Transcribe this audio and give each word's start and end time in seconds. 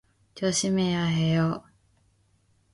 조심해야 0.33 1.03
해요. 1.05 1.63